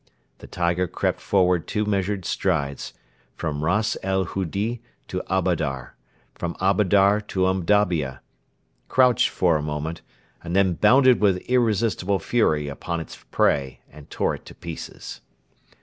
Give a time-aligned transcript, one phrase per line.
[0.39, 2.95] The tiger crept forward two measured strides
[3.35, 5.93] from Ras el Hudi to Abadar,
[6.33, 8.21] from Abadar to Umdabia
[8.89, 10.01] crouched for a moment,
[10.43, 15.21] and then bounded with irresistible fury upon its prey and tore it to pieces.